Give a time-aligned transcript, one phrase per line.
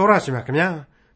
[0.00, 0.68] တော်ရရှိမြခင်ဗျာ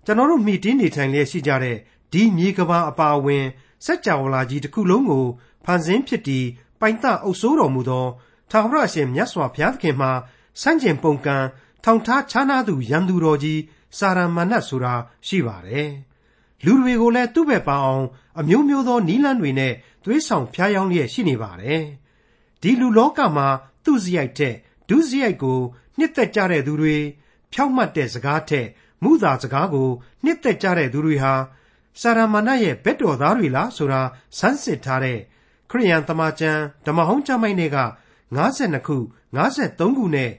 [0.04, 1.76] ကျွန်တော်တို့မိတင်းနေထိုင်လျက်ရှိကြတဲ့
[2.12, 3.44] ဒီမြေကဘာအပါအဝင်
[3.84, 5.26] စัจ java လာကြီးတစ်ခုလုံးကို
[5.64, 6.46] ဖန်ဆင်းဖြစ်ပြီး
[6.80, 8.06] ပိုင်တအုပ်စိုးတော်မူသော
[8.50, 10.10] ထာဝရအရှင်မြတ်စွာဘုရားသခင်မှာ
[10.60, 11.44] စန့်ကျင်ပုန်ကန်
[11.84, 13.60] ထောင်ထားခြားနာသူရန်သူတော်ကြီး
[13.98, 14.94] စာရမဏတ်ဆိုတာ
[15.26, 15.90] ရှိပါတယ်
[16.64, 18.04] လူတွေကိုလည်းသူ့ဘက်ပါအောင်
[18.38, 19.72] အမျိုးမျိုးသောနီးလန်းတွေနဲ့
[20.04, 21.82] သွေးဆောင်ဖျားယောင်းလျက်ရှိနေပါတယ်
[22.62, 23.48] ဒီလူလောကမှာ
[23.84, 24.54] သူ့စရိုက်တဲ့
[24.88, 25.60] ဒုစရိုက်ကို
[25.98, 26.96] နှစ်သက်ကြတဲ့သူတွေ
[27.54, 28.66] ဖြောက်မှတ်တဲ့စကားထက်
[29.02, 29.88] မူသာစကားကို
[30.24, 31.34] နှစ်သက်ကြတဲ့သူတွေဟာ
[32.00, 34.02] စာရမဏေရဲ့ဘက်တော်သားတွေလားဆိုတာ
[34.38, 35.18] စမ်းစစ်ထားတဲ့
[35.70, 37.78] ခရိယန်တမန်ကျမ်းဓမ္မဟောင်းကျမ်းိုင်းတွေက
[38.36, 38.96] 52ခု
[39.36, 40.30] 53ခုနဲ့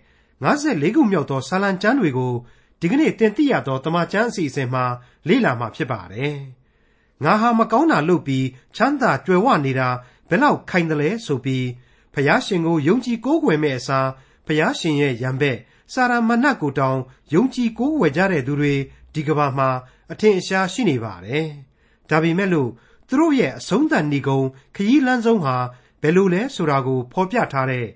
[0.43, 2.34] 54ခုမြောက်သောစာလံကျမ်းတွေကို
[2.80, 4.85] ဒီကနေ့တင်ပြရသောတမန်ကျမ်းအစီအစဉ်မှာ
[5.27, 6.38] လေ့လာမှာဖြစ်ပါတယ်။
[7.23, 8.45] ငါဟာမကောင်းတာလုပ်ပြီး
[8.76, 9.90] ချမ်းသာကြွယ်ဝနေတာ
[10.29, 11.66] ဘယ်လောက်ခိုင်တယ်လဲဆိုပြီး
[12.13, 14.09] ဖျားရှင်ကိုယုံကြည်ကိုးကွယ်မဲ့အစား
[14.48, 15.57] ဖျားရှင်ရဲ့ရံဘက်
[15.94, 16.99] စာရမဏတ်ကိုတောင်
[17.34, 18.73] ယုံကြည်ကိုးဝယ်ကြတဲ့သူတွေ
[19.13, 19.70] ဒီကဘာမှာ
[20.12, 21.45] အထင်အရှားရှိနေပါတယ်။
[22.10, 22.70] ဒါပေမဲ့လို့
[23.07, 24.40] သူတို့ရဲ့အဆုံးသတ်ဏီကုံ
[24.76, 25.55] ခရီးလမ်းဆုံးဟာ
[26.01, 27.87] ဘယ်လိုလဲဆိုတာကို ဖော်ပြထားတဲ့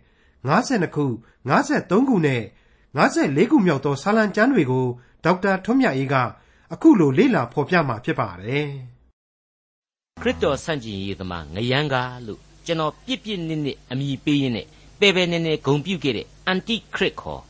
[0.47, 1.05] 52ခု
[1.49, 2.43] 53ခုနဲ့
[2.97, 4.87] 54ခုမြောက်သောစာလံကျမ်းတွေကို
[5.23, 6.15] ဒေါက်တာထွန်းမြတ်အေးက
[6.73, 8.67] အခုလိုလေ့လာဖော်ပြมาဖြစ်ပါတယ်။
[10.21, 14.67] ခရစ်တော်ဆန့်ကျင်ရေးသမားငရန်ကားလို့ကျွန်တော်ပြစ်ပြစ်နစ်နစ်အမိပေးရင်းနဲ့
[14.99, 17.43] ပယ်ပယ်နေနေဂုံပြုတ်ခဲ့တဲ့ anti crit ခေါ်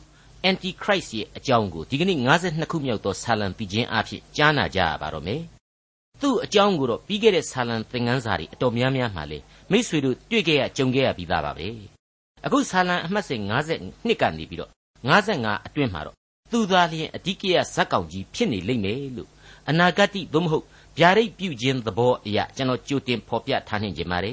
[0.48, 5.40] Antichrist ရဲ့အကြောင်းကိုဒီကနေ့52ခုမြောက်သောဆာလံပြီးခြင်းအဖြစ်ကြားနာကြရပါတော့မယ်။
[6.20, 9.38] သူ့အကြောင်းကိုတော့ပြီးခဲ့တဲ့ဆာလံသင်ခန်းစာတွေအတော်များများမှလေ
[9.70, 11.68] မိษွေတို့တွေ့ခဲ့ရကြုံခဲ့ရပြီးသားပါပဲ။
[12.46, 13.40] အခုဆာလံအမှတ်စဉ်
[13.78, 14.70] 52ကနေပြီးတော့
[15.08, 16.16] 55အတွင်းမှာတော့
[16.50, 19.30] သူသားလျင်အဓိကရဇက်ကောင်ကြီးဖြစ်နေလိမ့်မယ်လို့
[19.68, 20.64] အနာဂတ်သိသို့မဟုတ်
[20.98, 24.32] ဗျာဒိတ်ပြုခြင်းသဘောအရာကျွန်တော်ကြိုတင်ဖော်ပြထားနိုင်ကြပါ रे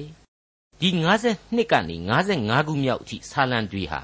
[0.79, 0.89] ဒီ
[1.31, 1.95] 52ကနေ
[2.31, 4.01] 55ခုမြောက်အထိဆာလံတွေဟာ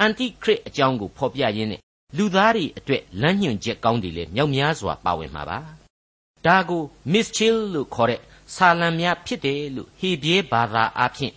[0.00, 1.80] အန်တိခရစ်အကြောင်းကိုဖော်ပြရင်းနဲ့
[2.16, 5.58] လူသားတွေအတွက်လမ်းညွှန်ချက်ကောင်းတွေလည်းမြောက်များစွာပါဝင်မှာပါ
[6.46, 8.20] ဒါကို mischil လို့ခေါ်တဲ့
[8.54, 11.32] ဆာလံများဖြစ်တယ်လို့ဟေဘရဲဘာသာအားဖြင့်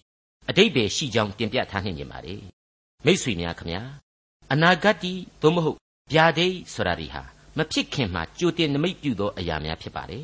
[0.50, 2.36] အတိတ်ပဲရှိကြောင်းတင်ပြထားနိုင်ကြပါ रे
[3.06, 3.82] မိษွေများခမညာ
[4.52, 5.78] အနာဂတ်တီသို့မဟုတ်
[6.14, 7.22] ဗျာဒိတ်ဆိုတာတွေဟာ
[7.58, 10.24] မဖြစ်ခင်မှာကြိုတင်နမိတ်ပြုသောအရာများဖြစ်ပါတယ်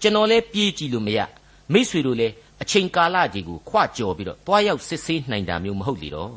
[0.00, 1.18] ကျွန်တော်လည်းပြေးကြည့်လို့မရ
[1.72, 6.34] မိษွေတို့လည်းအချိန်ကာလကြီးကိုခွကြော်ပြီးတော့တွားရောက်စစ်ဆေးနိုင်တာမျိုးမဟုတ်လေတော့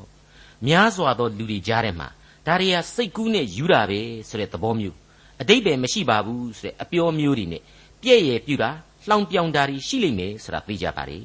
[0.66, 2.08] များစွာသောလူတွေကြားထဲမှာ
[2.46, 4.96] ဒါရီယာစိတ်ကူးနဲ့ယူတာပဲဆိုတဲ့သဘောမျိုး
[5.40, 7.62] အတိတ်ပဲမရှိပါဘူးဆိုတဲ့အပြောမျိုးတွေနဲ့
[8.02, 8.70] ပြည့်ရဲ့ပြူတာ
[9.08, 11.18] လှောင်ပြောင်တာတွေရှိလိမ့်မယ်ဆိုတာသိကြပါလေ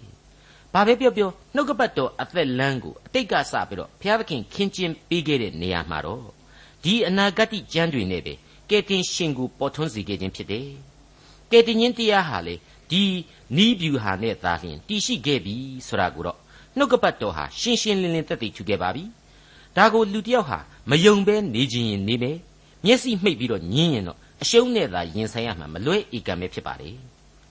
[0.74, 6.24] ဘာပဲပြောပြောနှုတ်ကပတ်တော်အသက်လမ်းကိုအတိတ်ကစပြီးတော့ဘုရားသခင်ခင်းကျင်းပေးခဲ့တဲ့နေရာမှာတော့
[6.84, 8.34] ဒီအနာဂတ်ကျမ်းတွေနဲ့ပဲ
[8.70, 10.68] ကယ်တင်ရှင်ကိုပေါ်ထွန်းစေခဲ့ခြင်းဖြစ်တယ်
[11.52, 12.56] ကယ်တင်ရှင်တရားဟာလေ
[12.92, 13.04] ဒီ
[13.58, 15.56] နီးဗျူဟာနဲ့သာလျှင်တည်ရှိခဲ့ပြီ
[15.88, 16.38] ဆိုတာကိုတော့
[16.78, 19.04] နှုတ်ကပတ်တော်ဟာရှင်းရှင်းလင်းလင်းသက်သေထူခဲ့ပါပြီ
[19.78, 20.60] ဒါကိုလူတယောက်ဟာ
[20.90, 22.38] မယုံဘဲနေခြင်းရင်နေမယ်
[22.86, 26.90] မျက်စိမှိတ်ပြီးတော့ညင်းရင်တော့အရှုံးနဲ့သာရင်ဆိုင်ရမှာမလွဲဧကံပဲဖြစ်ပါလေ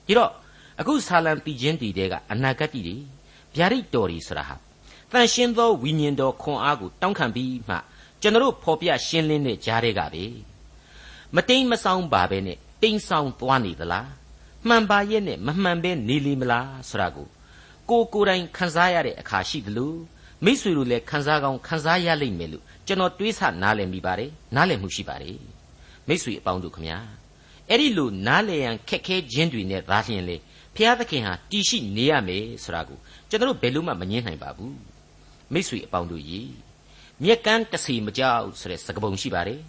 [0.05, 0.31] ဒီတော့
[0.79, 2.97] အခုဆာလံပီခြင်းတီတဲကအနာဂတ်တီတွေ
[3.55, 4.55] ဗျာဒိတ်တော်တွေဆိုတာဟာ
[5.11, 7.75] တန်ရှင်းသောဝိညာဉ်တော်ခွန်အားကိုတောင်းခံပြီးမှ
[8.21, 10.25] ကျွန်တော်ဖော်ပြရှင်းလင်းတဲ့ကြားတွေကပဲ
[11.35, 14.09] မတိမ်မဆောင်ပါပဲနဲ့တိမ်ဆောင်သွားနေသလား
[14.67, 17.27] မှန်ပါရဲ့နဲ့မမှန်ပဲနေလီမလားဆိုတာကို
[17.89, 19.93] ကိုကိုယ်တိုင်ခန်းစားရတဲ့အခါရှိသလို
[20.44, 25.38] မိษွေတို့လည်းခန်းစားကောင်းခန်းစားရလိမ့်မယ်လို့ကျွန်တော်တွေးဆနားလည်မိပါတယ်နားလည်မှုရှိပါတယ်
[26.08, 26.98] မိษွေအပေါင်းတို့ခမညာ
[27.68, 30.36] အဲ့ဒီလိုနားလည်ရန်ခက်ခဲခြင်းတွေနဲ့သာလျှင်လေ
[30.76, 32.98] ဖျားသခင်ဟာတည်ရှိနေရမယ်ဆိုတာကို
[33.30, 34.76] ကျွန်တော်ဘယ်လို့မှမငင်းနိုင်ပါဘူး
[35.52, 36.40] မိษွေအပေါင်းတို့ရေ
[37.22, 39.60] မြက်ကန်းတစီမကြောက်ဆိုတဲ့စကားပုံရှိပါတယ်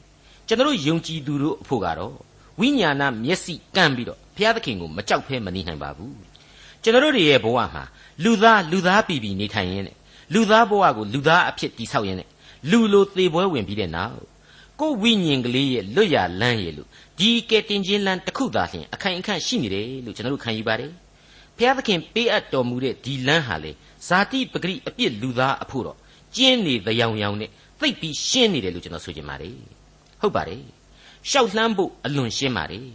[0.48, 2.16] ကျွန်တော်ယုံကြည်သူတို့အဖို့ကတော့
[2.60, 6.16] ဝိညာဏမျက်စိကန့်ပြီးတော့ဘုရားသခင်ကိုမကြောက်ဖဲမနေနိုင်ပါဘူး
[6.84, 7.84] ကျွန်တော်တို့ရဲ့ဘဝမှာ
[8.24, 9.96] လူသားလူသားပြည်ပြည်နေထိုင်ရင်းနဲ့
[10.35, 12.29] လူသားဘဝကိုလူသားအဖြစ်တည်ဆောက်ရင်းနဲ့
[12.71, 14.23] လူလိုသေပွဲဝင်ပြီးတဲ့နောက်
[14.81, 20.91] ကိုဝိညာဉ်ကလေးရဲ့လွတ်ရလန်းရဲ့လို့ဒီကဲတင်ချင်းလန်းတစ်ခုသာလျှင်အခိုင်အခန့်ရှိနေတယ်လို့ကျွန်တော်တို့ခံယူပါတယ်
[21.57, 23.73] ဘုရားသခင်ပေးအပ်တော်မူတဲ့ဒီလန်းဟာလေ
[24.09, 25.97] ဇာတိပဂရိအပြစ်လူသားအဖို့တော့
[26.37, 29.57] ကျင်းနေသယောင်ယောင်နဲ့သိပ်ပြီးရှင်းနေတယ်လို့ကျွန်တော်ဆိုချင်ပါတယ်
[30.21, 30.63] ဟုတ်ပါတယ်
[31.31, 32.87] ရှောက်လှမ်းဖို့အလွန်ရှင်းပါတယ်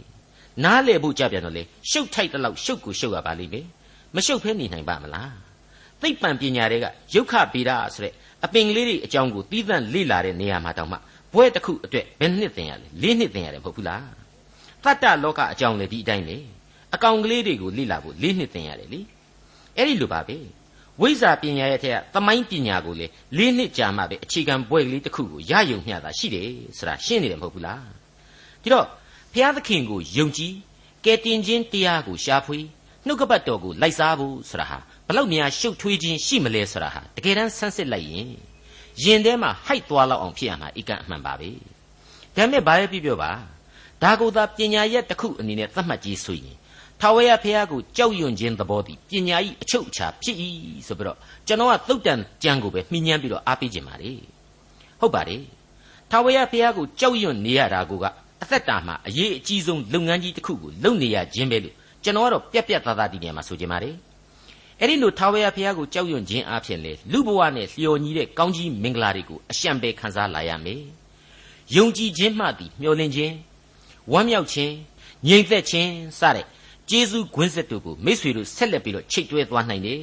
[0.64, 3.66] နားလေဖို့ကြပြန်တော့လေရှုပ်ထိုက်တဲ့လောက်ရှုပ်ကိုရှုပ်ရပါလိမ့်မယ်
[4.14, 5.45] မရှုပ်ဖဲနေနိုင်ပါမလား
[6.06, 8.12] သိပ္ပံပညာတွေကယုတ်ခဗေဒဆိုတဲ့
[8.44, 10.98] အပင်ကလေးတွေအကြောင်းကိုသီးသန့်လေ့လာတဲ့နေရာမှာတောင်မှ
[11.32, 14.06] ဘွဲတစ်ခုအတွက်ဘယ်နှစ်သင်ရလဲလေးနှစ်သင်ရတယ်မဟုတ်ဘူးလား
[14.84, 16.38] တတ္တလောကအကြောင်းလည်းဒီအတိုင်းလေ
[16.94, 19.00] အကောင်ကလေးတွေကိုလေ့လာဖို့လေးနှစ်သင်ရတယ်လေ
[19.76, 20.36] အဲ့ဒီလိုပါပဲ
[21.00, 23.06] ဝိဇ္ဇာပညာရဲ့ထက်ကသမိုင်းပညာကိုလေ
[23.38, 27.84] လေးနှစ်ကြာမှပဲအခြေခံဘွဲကလေးတစ်ခုကိုရယုံမျှတာရှိတယ်ဆိုတာရှင်းနေတယ်မဟုတ်ဘူးလား
[28.62, 28.86] ဒီတော့
[29.32, 30.54] ဘုရားသခင်ကိုယုံကြည်
[31.04, 32.58] ကယ်တင်ခြင်းတရားကိုရှာဖွေ
[33.06, 38.28] နှုတ်ကပတ်တော်ကိုလိုက်စားဖို့ဆိုတာဟာ ဘလောက်များရှုပ်ထွေးခြင်းရှိမလဲဆိုတာဟာတကယ်တမ်းဆန်းစစ်လိုက်ရင်
[39.02, 41.50] ယင်ထဲမှာဟိုက်သွားလောက်အောင်ဖြစ်ရမှာအကန့်အမှန်ပါပဲ
[42.36, 43.30] ဒါမဲ့ဘာပဲပြပြောပါ
[44.02, 46.56] ဒါကိုသာပညာရက်တစ်ခုအနေနဲ့သတ်မှတ်ကြည့်ဆိုရင်
[47.00, 50.36] ထာဝရဘုရားကိုကြောက်ရွံ့ခြင်းသဘောတည်ပညာဤအချုပ်အခြာဖြစ်၏
[50.86, 54.12] ဆိုပြီးတော့ကျွန်တော်ကသုတ်တန်ကြံကိုပဲမှီညမ်းပြီးတော့အားပေးခြင်းပါလေ
[55.00, 55.42] ဟုတ်ပါတယ်
[56.10, 57.92] ထာဝရဘုရားကိုကြောက်ရွံ့နေရတာက
[58.42, 61.74] အသက်တာမှာအရေးအကြီးဆုံးလုပ်ငန်းကြီးတစ်ခုကိုလုပ်နေရခြင်းပဲလို့
[62.04, 63.94] ကျွန်တော်ကတော့ပြက်ပြက်သားသားဒီနေရာမှာဆိုခြင်းပါတယ်
[64.80, 70.82] အဲ့ဒီလိုထာဝရဘုရားကိုကြောက်ရွံ့ခြင်းအပြင်လေလူဘဝနဲ့လျော်ညီတဲ့ကောင်းကြီးမင်္ဂလာတွေကိုအရှံပဲခံစားလာရမယ်
[71.76, 73.34] ယုံကြည်ခြင်းမှသည်မျှော်လင့်ခြင်း
[74.12, 74.72] ဝမ်းမြောက်ခြင်း
[75.28, 75.90] ငြိမ်သက်ခြင်း
[76.20, 76.46] စတဲ့
[76.90, 80.00] ကျေးဇူးကွင်းဆက်တို့ကိုမိษွေတို့ဆက်လက်ပြီးတော့ချိတ်တွဲသွားနိုင်တယ်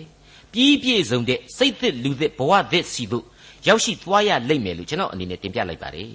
[0.54, 3.26] ပြီးပြည့်စုံတဲ့စိတ်သစ်လူသစ်ဘဝသစ်စီတို့
[3.68, 6.10] ရောက်ရှိသွားရလိမ့်မယ်လို့ကျွန်တော်အနေနဲ့တင်ပြလိုက်ပါတယ်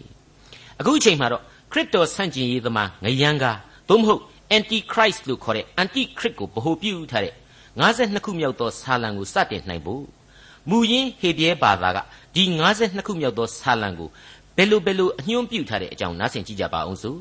[0.80, 3.58] အခုအချိန်မှာတော့ခရစ်တော်ဆန့်ကျင်ရေးသမားငရန်ကား
[3.88, 4.22] သို့မဟုတ်
[4.56, 7.34] antichrist လို့ခေါ်တဲ့ antichrist ကိုဗဟိုပြုထားတဲ့
[7.77, 10.03] 52ခုမြောက်သောဆာလံကိုစတင်နိုင်ဖို့
[10.69, 11.97] မူရင်းဟေပြဲဘာသာက
[12.35, 12.43] ဒီ
[12.75, 14.09] 52ခုမြောက်သောဆာလံကို
[14.57, 17.19] ဘယ်လိုဘယ်လိုအညွှန်းပြုထားတဲ့အကြောင်းနားဆင်ကြည့်ကြပါအောင်စို့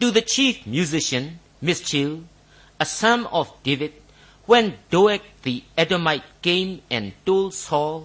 [0.00, 1.24] To the chief musician
[1.66, 2.10] Mischil
[2.84, 3.92] a son of David
[4.50, 7.96] when Doeg the Edomite came and told Saul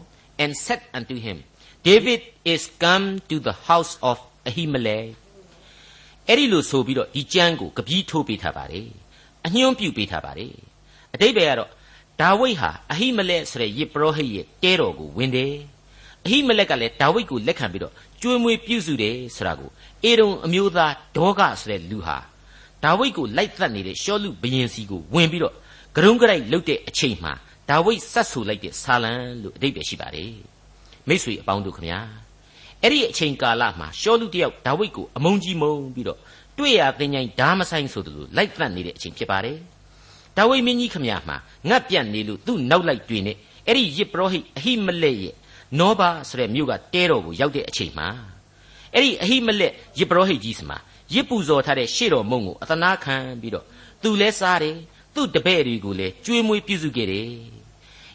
[0.42, 1.38] and said unto him
[1.90, 2.22] David
[2.54, 4.18] is come to the house of
[4.50, 5.10] Ahimelech
[6.30, 8.88] အဲ့ဒီလိုဆိုပြီးတော့ဒီကျမ်းကိုကပီးထိုးပေးထားပါတယ်
[9.46, 10.54] အညွှန်းပြုပေးထားပါတယ်
[11.15, 11.71] အတိတ်ပဲကတော့
[12.21, 15.55] ဒါဝိဒ်ဟာအဟိမလက်ဆိုတဲ့ယေပရောဟိတ်ရဲ့တဲတော်ကိုဝင်တယ်
[16.25, 19.71] အဟိမလက်ကလည်းဒါဝိဒ်ကိုလက်ခံပြီးတော့ကျွေးမွေးပြုစုတယ်ဆိုတာကို
[20.05, 22.17] အေရုံအမျိုးသားဒေါကဆိုတဲ့လူဟာ
[22.85, 25.55] ဒါဝိဒ်ကိုလိုက်သက်နေတဲ့ရှောလူဘရင်စီကိုဝင်ပြီးတော့
[25.97, 27.33] ဂရုံးကြိုက်လုတ်တဲ့အချိန်မှာ
[27.69, 29.13] ဒါဝိဒ်ဆက်ဆူလိုက်တဲ့ဆာလံ
[29.43, 30.33] လို့အတိတ်ပဲရှိပါတယ်
[31.09, 32.01] မိတ်ဆွေအပေါင်းတို့ခမညာ
[32.83, 36.19] အဲ့ဒီအချိန်ကာလမှာရှောလူတယောက်ဒါဝိဒ်ကိုအမုန်းကြီးမုန်းပြီးတော့
[36.59, 39.59] တွေ့ရသင်ချိုင်းဓာမဆိုင်ဆိုသလိုလိုက်သတ်နေတဲ့အချိန်ဖြစ်ပါတယ်
[40.39, 41.37] ဒါဝိမင်းကြီးခမရမှာ
[41.69, 43.33] ငတ်ပြတ်နေလို့သူ့နောက်လိုက်တွေ့နေ
[43.67, 45.35] အဲ့ဒီယစ်ပရောဟိတ်အဟိမလက်ရဲ့
[45.79, 48.09] နောဘာဆိုတဲ့မြို့ကတဲတော်ကိုရောက်တဲ့အချိန်မှာ
[48.95, 50.79] အဲ့ဒီအဟိမလက်ယစ်ပရောဟိတ်ကြီးစမှာ
[51.15, 53.65] ရစ်ပူဇော်ထားတဲ့ရှေ့တော်မုံကိုအသနာခံပြီးတော့
[54.03, 54.77] သူလဲစားတယ်
[55.15, 57.29] သူ့တပည့်တွေကိုလည်းကျွေးမွေးပြုစုခဲ့တယ်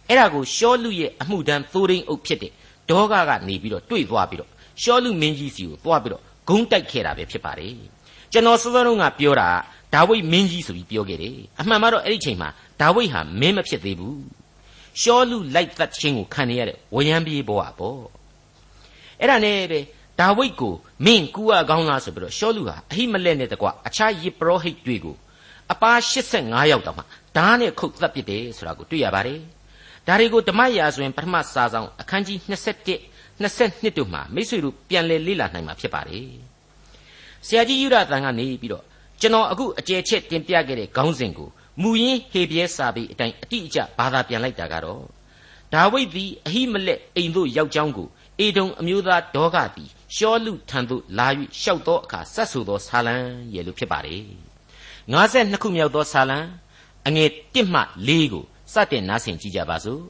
[0.07, 2.51] အဲ့ဒါကိုရှောလူရဲ့အမှုတန်းသိုးရင်းအုပ်ဖြစ်တဲ့
[2.89, 4.49] ဒေါဂကနေပြီးတော့တွေ့သွားပြီးတော့
[4.81, 7.73] ရှောလူမင်းကြီးစီကိုသွားပြီးတော့ဂုံးတိုက်ခဲ့တာပဲဖြစ်ပါတယ်
[8.31, 9.49] ကျွန်တော်စောစောတုန်းကပြောတာ
[9.93, 12.49] ဒါဝိဒ်မင်းကြီးဆိုပြီးပြောခဲ့တယ်အမှန်မှာတော့အဲ့ဒီချိန်မှာ
[12.81, 14.21] ဒါဝိဒ်ဟာမင်းမဖြစ်သေးဘူး
[15.01, 18.03] ရှောလူလိုက်သက်ခြင်းကိုခံရတဲ့ဝရံပြေးဘဝပေါ့
[19.19, 19.79] အဲ့ဒါနဲ့ပဲ
[20.19, 20.73] ဒါဝိဒ်ကို
[21.05, 25.15] မင်းကူအကောင်းလားဆိုပြီးတော့ရှောလူဟာအဟိမလက်နဲ့တကွအခြားယေပရောဟိတ်တွေကို
[25.73, 25.91] အပါ
[26.31, 27.03] 85ယောက်တောင်မှ
[27.35, 29.39] ဓာတ်နဲ့ခုတ်သတ်ပစ်တယ်ဆိုတာကိုတွေ့ရပါတယ်
[30.07, 36.29] ဒါတွေကိုဓမ္မရာဆိုရင်ပထမစာဆောင်အခန်းကြီး21 22တို့မှာမိတ်ဆွေတို့ပြန်လည်လေ့လာနိုင်မှာဖြစ်ပါတယ်
[37.47, 38.83] ဆရာကြီးယူရတန်ကနေပြီးတော့
[39.23, 41.49] ကျွန်တော်အခုအကျယ်ချက်တင်ပြခဲ့တဲ့ခေါင်းစဉ်ကို
[41.81, 45.03] မူရင်းဟေပြဲစာပေအတိုင်းအတိအကျဘာသာပြန်လိုက်တာကတော့
[45.73, 48.07] ဒါဝိဒ်သည်အဟိမလက်အိမ်သို့ရောက်ကြောင်းကို
[48.39, 51.27] အေဒုံအမျိုးသားဒေါဂသည်ရှောလူထံသို့လာ၍
[51.61, 53.15] ရှောက်သောအခါဆက်ဆူသောဆာလံ
[53.53, 54.23] ရဲ့လို့ဖြစ်ပါတယ်
[55.13, 56.39] 52ခုမြောက်သောဆာလံ
[57.07, 58.43] အငယ်1မှ4ကို
[58.73, 60.03] စတင်နားဆင်ကြည့်ကြပါစို့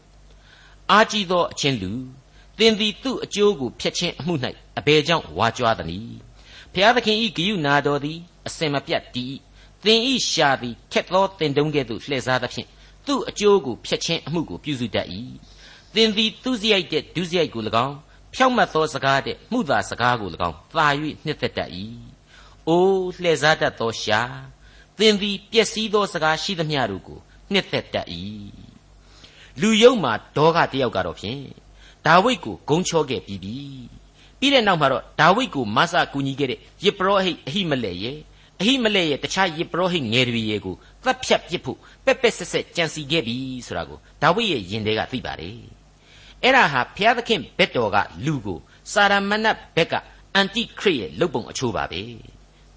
[0.92, 1.92] အာကြီးသောအချင်းလူ
[2.58, 4.34] သင်သည်သူ့အကျိုးကိုဖျက်ခြင်းအမှု၌
[4.80, 6.33] အဘယ်ကြောင့်ဝါကြွားသနည်း
[6.74, 9.34] ဖျားသခင်ဤဂယုနာတော်သည်အစင်မပြတ်တည်
[9.84, 12.68] သင်ဤရှာသည်ခက်သောတင်တုံးကဲ့သို့လှည့်စားသဖြင့်
[13.08, 15.08] သူ့အကျိုးကိုဖျက်ခြင်းအမှုကိုပြုစုတတ်၏
[15.96, 17.96] သင်သည်သူစရိုက်တဲ့ဒုစရိုက်ကို၎င်း
[18.34, 20.88] ဖြောက်မတ်သောစကားတဲ့မှုသာစကားကို၎င်းသာ၍
[21.26, 21.70] နှစ်သက်တတ်၏
[22.68, 24.22] အိုးလှည့်စားတတ်သောရှာ
[24.98, 27.20] သင်သည်ပျက်စီးသောစကားရှိသမျှတို့ကို
[27.52, 28.08] နှစ်သက်တတ်၏
[29.62, 31.42] လူယုံမှာဒေါကတယောက်ကတော့ဖြင့်
[32.06, 33.58] ဒါဝိဒ်ကိုဂုံချောခဲ့ပြီးပြီ
[34.44, 38.18] ပြီးတဲ့နောက်မှာတော့ဒါဝိဒ်ကိုမဆာကူညီခဲ့တဲ့ယေပရောဟိတ်အဟိမလက်ရဲ့
[38.62, 43.36] အဟိမလက်ရဲ့တခြားယေပရောဟိတ်ငယ်တွေရဲ့ကိုသတ်ဖြတ်ပစ်ဖို့ပက်ပက်ဆက်ဆက်ကြံစီခဲ့ပြီ
[43.68, 45.58] ဆိုတာကိုဒါဝိဒ်ရဲ့ယင်တွေကသိပါတယ်
[46.44, 48.60] အဲ့ဒါဟာဘုရားသခင်ဘက်တော်ကလူကို
[48.94, 49.94] စာရမဏတ်ဘက်က
[50.34, 52.02] အန်တိခရစ်ရဲ့လုပ်ပုံအချိုးပါပဲ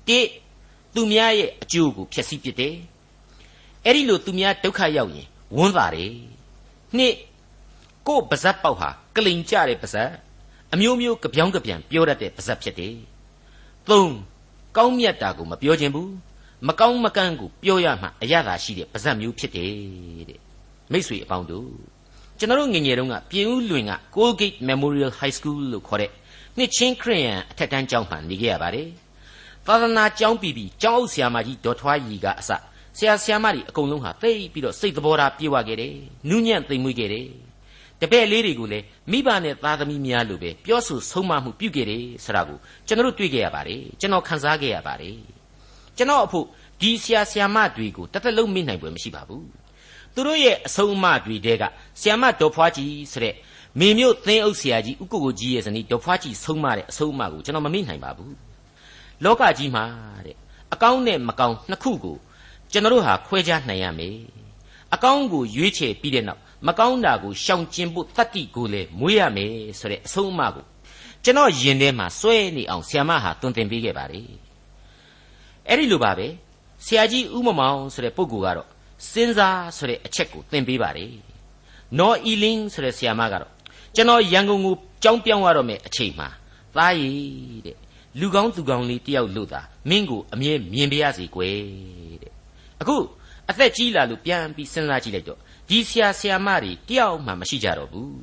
[0.09, 0.19] တိ
[0.95, 2.75] သူများရဲ့အကျိုးကိုဖျက်ဆီးပစ်တယ်
[3.85, 6.13] အဲ့ဒီလိုသူများဒုက္ခရောက်ရင်ဝန်းသာတယ်
[6.97, 7.15] နှစ်
[8.09, 10.11] ကို့ပါဇက်ပေါက်ဟာကလိန်ကြတဲ့ပါဇက်
[10.75, 12.97] အမျိုးမျိုးကြပြောင်းကြပြန်ပြောတတ်တဲ့ပါဇက်ဖြစ်တယ်
[13.89, 14.15] သုံး
[14.77, 16.13] ကောင်းမြတ်တာကိုမပြောခြင်းဘူး
[16.69, 19.73] မကောင်းမကန်းကိုပြောရမှအရသာရှိတဲ့ပါဇက်မျိုးဖြစ်တယ်
[20.29, 20.41] တဲ့
[20.93, 21.71] မိษွေအပေါင်းတို့
[22.39, 26.11] ကျွန်တော်တို့ငငယ်တုန်းကပြင်ဦးလွင်က Colgate Memorial High School လို့ခေါ်တဲ့
[26.57, 28.89] နှစ်ချင်းခရစ်ယာန်အထက်တန်းကျောင်းမှာနေခဲ့ရပါတယ်
[29.67, 32.51] သာသနာကျောင်းပြီးပြီးကျောင်းအုပ်ဆရာမကြီးဒေါ်ထွားရီကအစ
[32.99, 35.95] ဆရာဆရာမတွေအကုန်လုံးဟာသိပြီးတော့စိတ်သဘောထားပြေဝခဲ့တယ်
[36.29, 37.29] နူးညံ့သိမ်မွေ့ခဲ့တယ်
[38.01, 45.17] တပည့်လေးတွေကိုလည်းမိဘနဲ့သားသမီးများလိုပဲပြောဆိုဆုံးမမှုပြုခဲ့တယ်ဆိုတာကိုကျွန်တော်တို့တွေ့ခဲ့ရပါတယ်ကျွန်တော်ခန်းစားခဲ့ရပါတယ်
[45.97, 46.47] ကျွန်တော်အဖို့
[46.81, 49.47] ဒီဆရာဆရာမတွေကိုတသက်လုံးမေ့နိုင်ပွဲမရှိပါဘူး
[50.15, 51.63] သူတို့ရဲ့အဆုံးအမတွေတဲက
[52.01, 53.35] ဆရာမဒေါ်ဖွားကြီးဆိုတဲ့
[53.81, 58.35] မေမျိုးသင်းအုပ်ဆရာကြီးဥက္ကိုကိုကြီးရဲ့ဇနီးဒေါ်ဖွားကြီးဆုံးမတဲ့အဆုံးအမကိုကျွန်တော်မမေ့နိုင်ပါဘူး
[59.25, 59.85] လောကကြီးမှာ
[60.27, 60.37] တဲ့
[60.73, 62.17] အကောင်းနဲ့မကောင်းနှစ်ခုကို
[62.73, 64.17] ကျွန်တော်တို့ဟာခွဲခြားနိုင်ရမယ်
[64.95, 70.65] အကောင်းကိုရွေးချယ်ပြီးတဲ့နောက် မကောင်းတာကိုရှောင်ကျဉ်ဖို့တတ္တိကိုလည်းမွေးရမယ်ဆိုတဲ့အဆုံးအမကို
[71.25, 74.29] ကျွန်တော်ယင်ထဲမှာစွဲနေအောင်ဆ iam ဟာတွင်တင်ပေးခဲ့ပါတယ်
[75.69, 76.27] အဲ့ဒီလိုပါပဲ
[76.85, 78.69] ဆရာကြီးဥမမောင်ဆိုတဲ့ပုဂ္ဂိုလ်ကတော့
[79.11, 81.11] စဉ်းစားဆိုတဲ့အချက်ကိုသင်ပေးပါတယ်
[81.99, 83.53] နော်အီလင်းဆိုတဲ့ဆရာမကတော့
[83.95, 86.29] ကျွန်တော်ရန်ကုန်ကိုကြောင်းပြောင်းရတော့မယ်အချိန်မှာ
[86.77, 87.77] သားရည်တဲ့
[88.21, 89.61] လူကောင်းသူကောင်းလေးတယောက်လို့သာ
[89.91, 91.57] မင်းကိုအမြဲမြင်ပြရစီကွယ်
[92.23, 92.33] တဲ့
[92.81, 92.97] အခု
[93.51, 98.17] အသက်ကြီးလာလို့ပြန်ပြီးစဉ်းစားကြည့်လိုက်တော့ ဒီဆရာဆရာမတွေတယောက်မှမရှိကြတော့ဘူး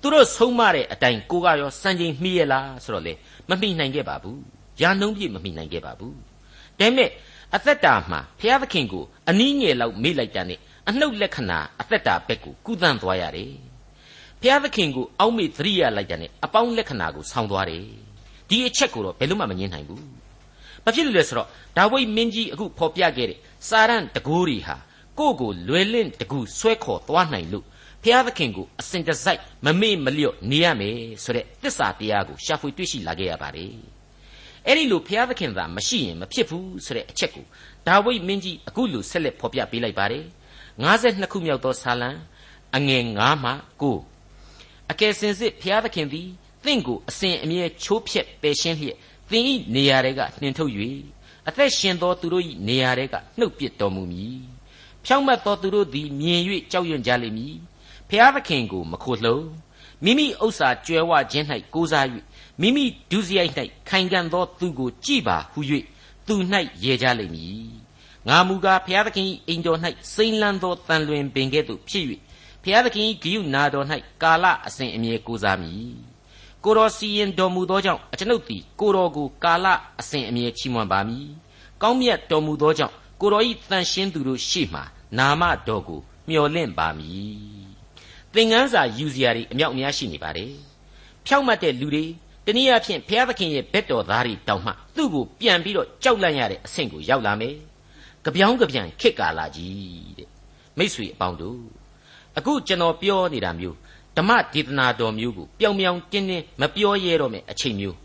[0.00, 3.12] သူတို့ဆုံးမတဲ့အတိုင်းကိုကရောစံချိန်မှီရလားဆိုတော့လေ
[3.48, 4.40] မမှီနိုင်ခဲ့ပါဘူး
[4.82, 6.20] ရာနှုံးပြည့်မမှီနိုင်ခဲ့ပါဘူးဒါ
[6.78, 7.10] ပေမဲ့
[7.54, 13.52] အသက်တာမှာဘုရားသခင်ကိုအနည်းငယ်လောက်မေ့လိုက်တာနဲ့အနှုတ်လက္ခဏာအသက်တာဘက်ကိုကုသန့်သွားရတယ်
[14.40, 17.84] ဘုရားသခင်ကိုအောက်မေ့သတိရလိုက်တာနဲ့အပေါင်းလက္ခဏာကိုဆောင်းသွားတယ်
[18.48, 20.04] ဒီအချက်ကိုတော့ဘယ်လို့မှမငြင်းနိုင်ဘူး
[20.84, 23.38] ဘာဖြစ်လို့လဲဆိုတော့ဒါဝိမင်းကြီးအခုဖော်ပြခဲ့တဲ့
[23.68, 24.76] စာရန်တကူတွေဟာ
[25.18, 27.64] ကိုယ့်ကိုလွယ်လင့်တကူဆွဲခေါ်သွားနိုင်လို့
[28.04, 33.72] ဖျားသခင်ကိုအစဉ်တစိုက်မမေ့မလျော့နေရမယ်ဆိုတဲ့တစ္ဆာတရားကိုရှာဖွေတွေ့ရှိလာခဲ့ရပါတယ်
[34.66, 37.44] အဲ့ဒီလိုဖျားသခင်သာမရှိရင်မဖြစ်ဘူးဆိုတဲ့အချက်ကို
[37.86, 40.24] ဒါဝိမင်းကြီးအခုလိုဆက်လက်ဖော်ပြပေးလိုက်ပါတယ်
[40.84, 42.10] 52ခုမြောက်သောဆာလံ
[42.76, 43.52] အငယ်9မှ
[44.20, 46.28] 9အကယ်စင်စစ်ဖျားသခင်သည်
[46.64, 48.96] သင်ကိုအစဉ်အမြဲချိုးဖျက်ပယ်ရှင်းလျက်
[49.30, 49.44] သင်၏
[49.74, 50.72] နေရာတွေကနှင်ထုတ်၍
[51.48, 54.57] အသက်ရှင်သောသူတို့၏နေရာတွေကနှုတ်ပစ်တော်မူမည်
[55.04, 56.40] ဖြောင့်မတ်သောသူတို့သည်မြင်၍
[56.70, 57.56] ကြောက်ရွံ့ကြလိမ့်မည်
[58.08, 59.38] ဖျားသခင်ကိုမခိုလှုံ
[60.04, 62.06] မိမိဥစ္စာကြွယ်ဝခြင်း၌ကိုးစား၍
[62.60, 63.52] မိမိဒုစရိုက်၌
[63.88, 65.60] ခိုင်ခံ့သောသူကိုကြည်ပါဟု၍
[66.26, 66.34] သူ၌
[66.84, 67.68] ရေကြလိမ့်မည်
[68.28, 69.78] ငါမူကားဖျားသခင်၏အိမ်တော်၌
[70.14, 72.04] စိမ့်လန်းသောတန်လွင်ပင်ကဲ့သို့ဖြစ်၍
[72.62, 73.86] ဖျားသခင်၏ဂိယုနာတော်၌
[74.22, 75.92] ကာလအစဉ်အမြဲကိုးစားမည်
[76.64, 79.66] ကိုတော်စီရင်တော်မူသောကြောင့်အကျွန်ုပ်သည်ကိုတော်ကိုကာလ
[80.00, 81.26] အစဉ်အမြဲချီးမွမ်းပါမည်
[81.82, 84.80] ကောင်းမြတ်တော်မူသောကြောင့် ကိုတော်ဤတန်ရှင်းသူတို့ရှေ့မှ
[85.18, 87.68] နာမတော်ကိုမျှော်လင့်ပါမည်
[88.34, 90.52] သင်ငန်းစာယူစရာတွေအမြောက်အများရှိနေပါတယ်
[91.26, 92.04] ဖြောင့်မတ်တဲ့လူတွေ
[92.46, 97.54] တနည်းအားဖြင့်ဘုရားသခင်ရဲ့ဘက်တော်သားတွေတောင်းမှသူ့ကိုပြန်ပြီးတော့ကြောက်လန့်ရတဲ့အဆင့်ကိုရောက်လာမယ်။
[98.24, 100.28] ကြပြောင်းကြပြန်ခစ်ကာလာကြီးတဲ့
[100.78, 101.60] မိษွေအပေါင်းတို့
[102.38, 103.76] အခုကျွန်တော်ပြောနေတာမျိုး
[104.16, 107.96] ဓမ္မဒေသနာတော်မျိုးကိုပြောင်ပြောင်တင်းတင်းမပြောရဲတော့မယ့်အချိန်မျိုး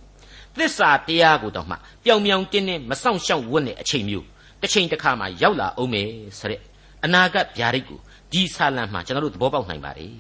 [0.58, 4.26] သစ္စာတရားကိုတောင်မှပြောင်ပြောင်တင်းတင်းမဆောင်ရှောက်ဝတ်တဲ့အချိန်မျိုး
[4.64, 6.62] တစ်ချိန်တစ်ခါမှရောက်လာအောင်မယ်ဆိုတဲ့
[7.06, 8.00] အနာဂတ်ဗျာဒိတ်ကို
[8.32, 10.16] ဒီဆာလံမှာကျွန်တော်တို့သဘောပေါက်နိုင်ပါတယ်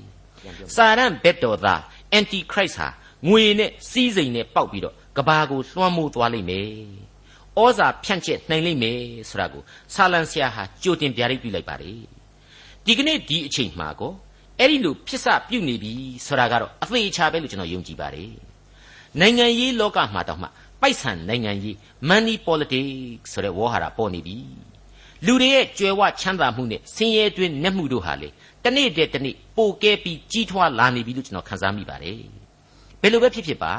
[0.75, 1.81] စာရန်ဘက်တော်သား
[2.17, 2.87] anti christ ဟာ
[3.29, 6.69] ငွေနဲ့စီးစိမ်နဲ့ပေါက်ပြီးတော့ကဘာကိုလွှမ်းမိုးသွားလိမ့်မယ်။
[7.59, 9.61] ဩဇာဖြန့်ကျက်နိုင်လိမ့်မယ်ဆိုတာကို
[9.93, 11.99] ဆာလံဆရာဟာကြိုတင်ပြရိပ်ပြုလိုက်ပါတယ်။
[12.85, 14.11] ဒီကနေ့ဒီအချိန်မှာကို
[14.59, 15.91] အဲ့ဒီလိုဖြစ်စပြုနေပြီ
[16.25, 18.31] ဆိုတာကတော့အသေးချာပဲလို့ကျွန်တော်ယုံကြည်ပါတယ်။
[19.19, 20.47] နိုင်ငံရေးလောကမှာတောင်မှ
[20.83, 21.75] ပိုက်ဆံနိုင်ငံရေး
[22.09, 24.37] money politics ဆိုတဲ့ဝေါ်ဟာရပေါ်နေပြီ။
[25.25, 28.29] လူတွေရဲ့ကြွယ်ဝချမ်းသာမှုနဲ့ဆင်းရဲတွင်းနှက်မှုတို့ဟာလေ
[28.63, 32.19] တနေ့တည်းတနေ့ပိုကဲပြီးကြီးထွားလာနေပြီလို့ကျွန်တော်ခန်းစားမိပါတယ်။
[33.01, 33.73] ဘယ်လိုပဲဖြစ်ဖြစ်ပါ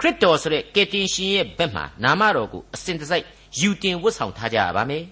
[0.00, 3.24] ခရစ်တော်ဆိုတဲ့ကယ်တင်ရှင်ရဲ့ဘက်မှာနာမတော်ကိုအစဉ်တစိုက်
[3.60, 5.04] ယူတင်ဝတ်ဆောင်ထားကြရပါမယ်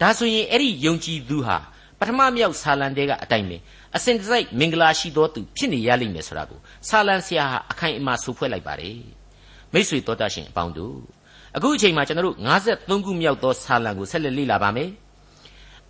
[0.00, 1.56] ဒါဆိုရင်အဲ့ဒီယုံကြည်သူဟာ
[1.98, 3.56] ပထမမြောက်ဆာလံတဲကအတိုင်းပဲ
[3.96, 6.58] အစဉ်တစိုက်မင်္ဂလာရှိသောသူဖြစ်နေရလိမ့်မယ်ဆိုတာကို
[6.88, 8.98] ဆာလံဆရာဟာအခိုင်အမာဆိုဖွဲ့လိုက်ပါတယ်
[9.76, 10.96] မိတ်ဆွေတော်တတ်ရှင်အပေါင်းတို့
[11.56, 12.36] အခုအချိန်မှာကျွန်တော်တို့
[12.70, 14.90] 53ခုမြောက်သောဆာလံကိုဆက်လက်လေ့လာပါမယ်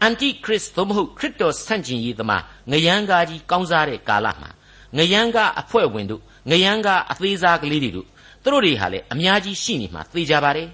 [0.02, 4.50] အန်တီခရစ်သို့မဟုတ်ခရစ်တော်ဆန့်ကျင်ရေးသမားငရန်ကားကြီးကောင်းစားတဲ့ကာလမှာ
[4.96, 8.06] ငရန်ကားအဖွဲ့ဝင်တို့ငရန်ကအသေးစားကလေးတွေတို့
[8.42, 10.68] သူတို့တွေဟာလည်းအများကြီးရှိနေမှာသိကြပါတယ်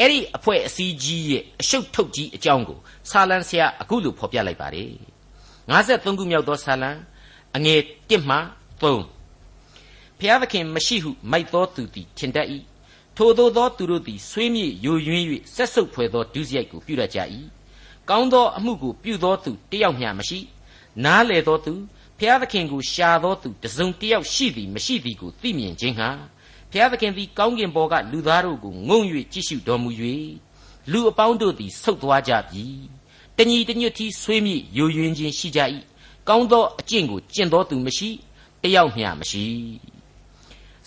[0.00, 2.78] အဲ့ဒီအဖွဲ့အစည်းကြီးရဲ့အရှုပ်ထုတ်ကြီးအကြောင်းကို
[3.10, 4.90] ဆာလံဆရာအခုလိုဖော်ပြလိုက်ပါတယ်
[5.70, 6.90] 53ခုမြောက်သောဆာလံ
[7.56, 7.80] အငယ်
[8.10, 8.36] 1မှ
[8.82, 9.19] 3
[10.20, 12.48] ဖျားသခင်မရှိဟုမိုက်သောသူသည်ထင်တတ်၏
[13.16, 15.24] ထိုသောသောသူတို့သည်ဆွေးမြေ့ယိုယွင်း၍
[15.54, 17.18] ဆက်ဆုပ်ဖွယ်သောဒုစရိုက်ကိုပြုတတ်ကြ၏
[18.10, 20.40] ကောင်းသောအမှုကိုပြုသောသူတယောက်မျှမရှိ
[21.04, 21.74] နားလေသောသူ
[22.18, 26.10] ဖျားသခင်ကိုရှာသောသူတစုံတစ်ယောက်ရှိသည်မရှိသည်ကိုသိမြင်ခြင်းဟာ
[26.72, 29.00] ဖျားသခင်သည်ကောင်းကင်ဘော်ကလူသားတို့ကိုငုံ၍
[29.32, 29.90] ကြည့်ရှုတော်မူ၍
[30.90, 32.64] လူအပေါင်းတို့သည်ဆုတ်သွားကြပြီ
[33.36, 35.60] တညီတညွတ်တီဆွေးမြေ့ယိုယွင်းခြင်းရှိကြ၏
[36.28, 38.10] ကောင်းသောအကျင့်ကိုကျင့်သောသူမရှိ
[38.62, 39.46] တယောက်မျှမရှိ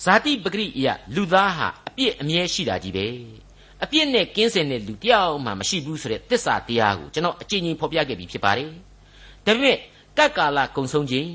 [0.02, 3.06] ဇာတိပဂရိယလူသားဟာအပြစ်အမြဲရှိတာကြီးပဲ
[3.84, 8.70] အပြစ်နဲ့ကင်းစင်တဲ့လူတယောက်မှမရှိဘူးဆိုတဲ့တစ္ဆာတရားကိုကျွန်တော်အကျဉ်းချင်းဖော်ပြခဲ့ပြီးဖြစ်ပါတယ်
[9.46, 9.78] ဒါပေမဲ့
[10.18, 11.30] ကတ်ကာလကုံဆုံးခြင်း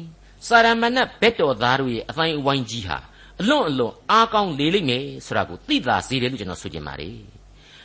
[0.47, 2.99] စာရမဏတ်ဘက်တော်သားတို့ရဲ့အတိုင်းအဝိုင်းကြီးဟာ
[3.41, 7.15] အလွန်အလွန်အားကောင်းလေလိမ့်မယ်ဆိုတာကိုသိသာစေတယ်လို့ကျွန်တော်ဆိုချင်ပါတယ်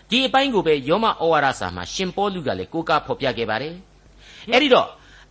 [0.09, 3.75] ဒီအပိုင်းကိုပဲယောမဩဝါဒစာမှာရှင်ပေါလုကလည်းကိုးကားဖော်ပြခဲ့ပါတယ်
[4.51, 4.87] အဲ့ဒီတော့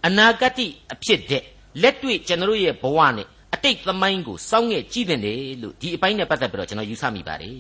[0.07, 1.43] အနာဂတ်အဖြစ်တဲ့
[1.83, 5.21] လက်တွေ့ကျွန်တော်ရဲ့ဘဝနဲ့အ တိတ်သမိုင်းကိုစောင့်ငဲ့ကြည့်တဲ့
[5.63, 7.59] လို့ဒီအပိုင်းနဲ့ပတ်သက်ပြီးတော့ကျွန်တော်ယူဆမိပါတယ်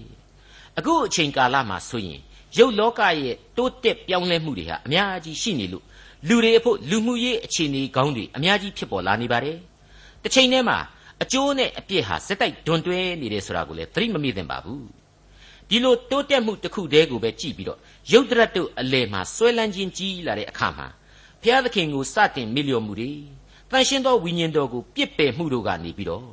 [0.78, 2.20] အခုအချိန်ကာလမှာဆိုရင်
[2.58, 5.84] ရုပ်လောကရဲ့တိုးတက်ပြောင်းလဲမှုတွေဟာအများကြီးရှိနေလို့
[6.28, 9.56] လူတွေအဖို့လူမှုရေးအခြေအနေကောင်းတွေအများကြီးဖြစ်ပေါ်လာနေပါတယ်။
[10.22, 10.78] တစ်ချိန်တည်းမှာ
[11.22, 14.82] အကျိုးနဲ့အပြစ်ဟာစက်တိုက်ဒွန်တွဲနေတယ်ဆိုတာကိုလည်းသတိမမိသင့်ပါဘူး။
[15.68, 17.78] ဒီလိုတိုးတက်မှုတစ်ခုတည်းကိုပဲကြည့်ပြီးတော့
[18.12, 20.86] ရုပ်တရက်တို့အလယ်မှာဆွဲလန်းခြင်းကြီးလာတဲ့အခါမှာ
[21.42, 23.10] ဘုရားသခင်ကိုစတင်မိလျော်မှုတွေ
[23.72, 26.26] တန်ရှင်းသောဝိညာဉ်တော်ကိုပြစ်ပယ်မှုတို့ကနေပြီးတော့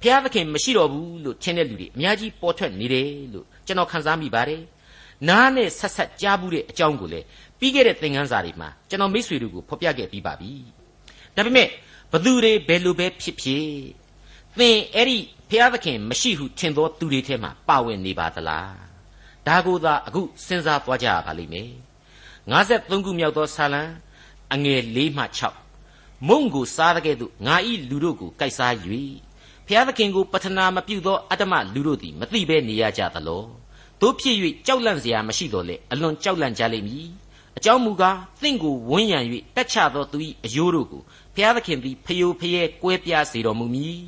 [0.00, 4.62] ဘုရားသခင်မရှိတော့ဘူးလို့ထင်တဲ့လူတွေအများကြီးပေါ်ထွက်နေတယ်လို့ကျွန်တော်ခန်းစားမိပါတယ်။
[5.28, 7.26] နားနဲ့ဆက်ဆက်ကြားဘူးတဲ့အကြောင်းကိုလည်း
[7.58, 10.52] ပြီးခဲ့တဲ့သင်ခန်းစာတွေမှာကျွန်တော်မိတ်ဆွေတို့ကိုဖော်ပြခဲ့ပြီးပါပြီ။
[11.36, 11.68] ဒါပေမဲ့
[12.12, 13.66] ဘသူတွေဘယ်လိုပဲဖြစ်ဖြစ်
[14.58, 15.18] သင်အဲ့ဒီ
[15.50, 18.70] ဘုရားသခင်မရှိဟုထင်သောသူတွေထဲမှာပါဝင်နေပါသလား။
[19.46, 21.70] ဒါကိုသာအခုစဉ်းစားသွားကြရပါလိမ့်မယ်။
[22.52, 23.82] 53ခုမြောက်သောဆာလံ
[24.54, 25.67] အငယ်၄မှ6
[26.26, 28.74] မုံကိုစားတဲ့ကဲ့သို့ငါဤလူတို့ကိုကိုက်စား၍
[29.66, 33.44] ဖျားသခင်ကိုပတနာမပြုသောအတ္တမလူတို့သည်မသိဘဲနေရကြသလော
[34.00, 37.08] တို့ဖြစ်၍ကြောက်လန့်စရာမရှိတော့လေအလွန်ကြောက်လန့်ကြလိမ့်မည်
[37.56, 39.18] အကြောင်းမူကားသင်ကိုဝန်းရံ၍
[39.56, 41.02] တက်ချသောသူ၏အယိုးတို့ကို
[41.34, 44.00] ဖျားသခင်သည်ဖယိုဖယဲကွဲပြားစေတော်မူမည်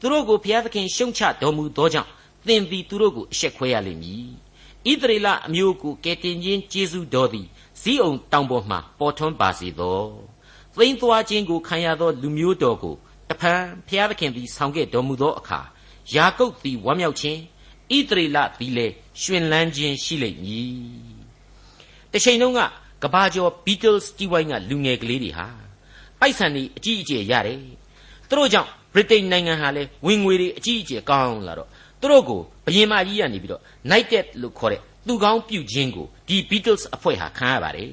[0.00, 2.10] သူတို့ကိုဖျားသခင်ရှုံချတော်မူသောကြောင့်
[2.46, 4.26] သင်သည်သူတို့ကိုအရှက်ခွဲရလိမ့်မည်
[4.90, 7.46] ဣသရေလအမျိုးကိုကယ်တင်ခြင်းကျေးဇူးတော်သည်
[7.80, 10.33] ဇီးအောင်တောင်ပေါ်မှပေါ်ထွန်းပါစေသော
[10.76, 12.94] သိမ့်သွားခြင်းကိုခံရသောလူမျိုးတော်ကို
[13.30, 15.60] တဖန်ဖျားသခင်သည်ဆောင်ခဲ့တော်မူသောအခါ
[16.14, 17.40] ယာကုပ်သည်ဝမ်းမြောက်ခြင်း
[17.96, 20.74] ဣသရေလသည်လည်းရှင်လန်းခြင်းရှိလိမ့်မည်
[22.12, 22.60] တချိန်လုံးက
[23.02, 25.46] ကဘာကျော် Beatles တီးဝိုင်းကလူငယ်ကလေးတွေဟာ
[26.20, 27.58] ပိုက်ဆံတွေအကြီးအကျယ်ရတယ်
[28.28, 31.68] သူတို့ကြောင့်ဗြိတိန်နိုင်ငံဟာလည်းဝင်ငွေတွေအကြီးအကျယ်ကောင်းလာတော့
[32.00, 37.88] သူတို့ကိုဘယင်မကြီးကနေပြီးတော့ United လို့ခေါ်တဲ့သူကောင်းပြုခြင်းကိုဒီ Beatles အဖွဲ့ဟာခံရပါတယ်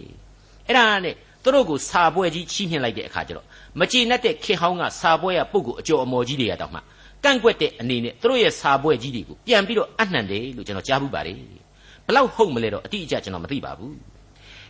[0.67, 3.45] အဲ့ဒါနဲ့ သူတို့ကိုစာပွဲကြီးချီးမြှင့်လိုက်တဲ့အခါကျတော့
[3.79, 6.79] မကြည်နဲ့တဲ့ခေဟောင်းကစာပွဲရပုဂ္ဂိုလ်အကျော်အမော်ကြီးတွေကတောင်မှ
[7.23, 11.37] ကန့်ကွက်တဲ့အနေနဲ့သူတို့ရဲ့စာပွဲကြီးတွေကိုပြန်ပြီးတော့အနှံတယ်လို့ကျွန်တော်ကြားဘူးပါတယ်
[12.05, 13.95] ဘလောက်ဟုတ်မလဲတော့အတိအကျကျွန်တော်မသိပါဘူး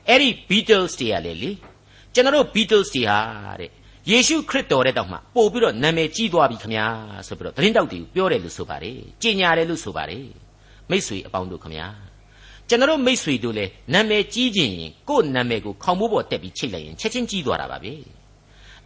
[0.08, 1.52] အဲ့ဒီ Beatles တွေကလေလေ
[2.14, 3.20] ကျွန်တော်တို့ Beatles တွေဟာ
[3.60, 3.72] တဲ့
[4.10, 6.86] ယေရှုခရစ်တော်တဲ့တောင်မှပို့ပြီးတော့နာမည်ကြီးသွားပြီခမညာ
[7.28, 10.26] ဆိုပြီးတော့သတင်းတောက်တွေကိုပြောတယ်လို့ဆိုပါတယ်ကြင်ညာတယ်လို့ဆိုပါတယ်
[10.90, 11.88] မိษွေအပေါင်းတို့ခမညာ
[12.72, 17.92] ကျွန်တော်မိษွေတို့လည်းနာမည်ကြီးခြင်းရင်ကိုယ့်နာမည်ကိုခေါင်းမိုးပေါ်တက်ပြီးချိတ်လိုက်ရင်ချက်ချင်းကြီးသွားတာပါပဲ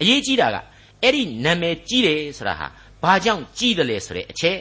[0.01, 0.57] အရေးကြီးတာက
[1.01, 2.67] အဲ့ဒီနာမည်ကြီးတယ်ဆိုတာဟာ
[3.03, 4.57] ဘာကြောင့်ကြီးတယ်လဲဆိုတဲ့အချက်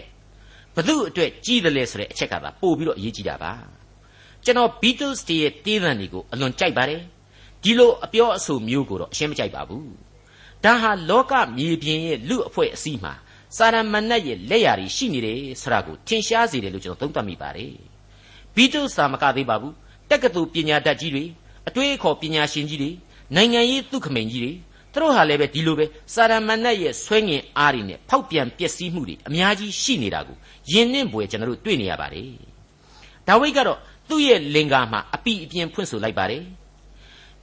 [0.75, 3.53] ဘသူအတွက်ကြီးတယ်လဲဆိုတဲ့အချက်ကသာပို့ပြီးတော့အရေးကြီးတာပါ
[4.45, 7.01] ကျွန်တော် Beatles တည်းရဲ့တေးသံတွေကိုအလွန်ကြိုက်ပါတယ်
[7.63, 9.93] ဒီလိုအပြောအဆိုမျိုးကိုတော့အရှင်းမကြိုက်ပါဘူး
[10.65, 13.13] ဒါဟာလောကမြေပြင်ရဲ့လူအဖွဲ့အစည်းမှာ
[13.57, 17.94] စာရမဏတ်ရဲ့လက်ရာတွေရှိနေတယ်ဆိုတာကိုထင်ရှားစေတယ်လို့ကျွန်တော်သုံးသပ်မိပါတယ်
[18.57, 19.75] ဘီတလ်စာမကသေးပါဘူး
[20.11, 21.25] တက္ကသိုလ်ပညာတတ်ကြီးတွေ
[21.69, 22.91] အတွေးအခေါ်ပညာရှင်ကြီးတွေ
[23.35, 24.53] နိုင်ငံရေးသူခမိန်ကြီးတွေ
[24.93, 30.37] သူတို့ဟာလည်းပဲဒီလိုပဲစာရမဏတ်ရဲ့ဆွဲငင်အားတွေနဲ့ဖောက်ပြန်ပျက်စီးမှုတွေအများကြီးရှိနေတာကို
[30.73, 32.31] ယဉ်နှင့်ပွေကျွန်တော်တို့တွေ့နေရပါတယ်
[33.27, 36.43] ဒါဝိဒ်ကတော့သူ့ရဲ့လင်္ကာမှာအပိအပြင်းဖွင့်ဆိုလိုက်ပါတယ်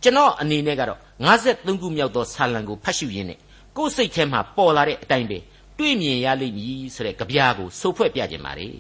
[0.04, 1.00] ကျွန်တော်အနေနဲ့ကတော့
[1.38, 3.40] 53ခုမြောက်သောဆာလံကိုဖတ်ရှုရင်းနဲ့
[3.78, 5.38] ကိုယ်စိတ်ထဲမှာပေါ်လာတဲ့အတိုင်းပဲ
[5.78, 8.76] တွေ့မြင်ရလိမ့်မည်ဆိုတဲ့ကြပြားကိုစိုးဖွဲ့ပြခြင်းပါတယ်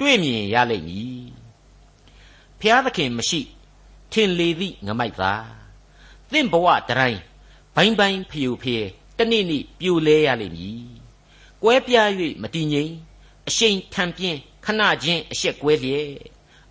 [0.00, 1.41] တွေ့မြင်ရလိမ့်မည်
[2.62, 3.40] ဖျားသခင်မရှိ
[4.12, 5.34] ထင်လေသည့်ငမိုက်သာ
[6.32, 7.20] သင့်ဘဝတိုင်း
[7.74, 8.78] ဘိုင်းဘိုင်းဖျူဖျဲ
[9.18, 10.82] တနေ့နေ့ပြိုလဲရလိမ့်မည်
[11.62, 12.08] ကွဲပြား၍
[12.42, 12.92] မတည်ငြိမ်
[13.48, 16.08] အရှိန်ထံပြင်းခဏချင်းအရှက်ကွဲလျက်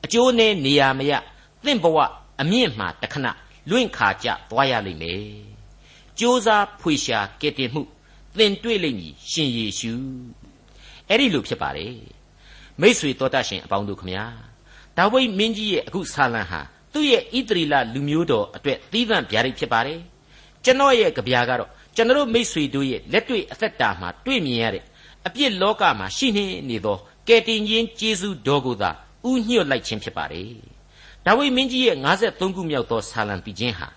[0.04, 1.12] အကျိုးနဲ့နေရာမရ
[1.66, 1.98] သင့်ဘဝ
[2.42, 3.28] အမြင့်မှတခဏ
[3.70, 5.24] လွင့်ခါကြသွားရလိမ့်မယ်။
[6.20, 7.82] ကြိုးစားဖွေရှာကယ်တင်မှု
[8.38, 9.94] သင်တွေ့လိမ့်မည်ရှင်ယေရှု
[11.08, 11.96] အဲ့ဒီလိုဖြစ်ပါတယ်
[12.82, 14.51] မိษွေတော်တတ်ရှင်အပေါင်းတို့ခမညာ
[14.98, 16.60] ဒါဝိဒ်မင်းကြီးရဲ့အခုဆာလံဟာ
[16.94, 20.00] သူ့ရဲ့ဣသရီလလူမျိုးတော်အတွက်သီးသန့်ဗျာဒိတ်ဖြစ်ပါတယ်
[20.64, 24.84] ကျွန်တော်ရဲ့ကြပြာကတော့ကျွန်တော်မိษွေတို့ရဲ့လက်တွေ့အသက်တာမှာတွေ့မြင်ရတဲ့
[25.28, 28.90] အပြစ်လောကမှာရှိနေနေသောကယ်တင်ခြင်းကျေးဇူးတော်ကိုသာ
[29.30, 30.50] ဥညွတ်လိုက်ခြင်းဖြစ်ပါတယ်
[31.26, 33.88] ဒါဝိမင်းကြီးရဲ့53ခုမြောက်သောဆာလံပြီးခြင်းဟာ